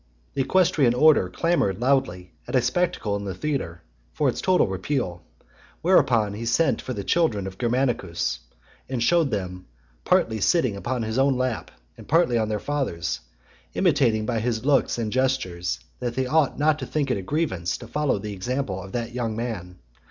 The 0.33 0.41
equestrian 0.41 0.95
order 0.95 1.29
clamoured 1.29 1.79
loudly, 1.79 2.31
at 2.47 2.55
a 2.55 2.61
spectacle 2.63 3.15
in 3.17 3.23
the 3.23 3.35
theatre, 3.35 3.83
for 4.13 4.29
its 4.29 4.41
total 4.41 4.65
repeal; 4.65 5.21
whereupon 5.83 6.33
he 6.33 6.43
sent 6.47 6.81
for 6.81 6.91
the 6.93 7.03
children 7.03 7.45
of 7.45 7.59
Germanicus, 7.59 8.39
and 8.89 9.03
shewed 9.03 9.29
them 9.29 9.67
partly 10.03 10.41
sitting 10.41 10.75
upon 10.75 11.03
his 11.03 11.19
own 11.19 11.37
lap, 11.37 11.69
and 11.99 12.07
partly 12.07 12.39
on 12.39 12.49
their 12.49 12.57
father's; 12.59 13.19
intimating 13.75 14.25
by 14.25 14.39
his 14.39 14.65
looks 14.65 14.97
and 14.97 15.11
gestures, 15.11 15.79
that 15.99 16.15
they 16.15 16.25
ought 16.25 16.57
not 16.57 16.79
to 16.79 16.87
think 16.87 17.11
it 17.11 17.17
a 17.17 17.21
grievance 17.21 17.77
to 17.77 17.87
follow 17.87 18.17
the 18.17 18.33
example 18.33 18.81
of 18.81 18.93
that 18.93 19.13
young 19.13 19.35
man. 19.35 19.77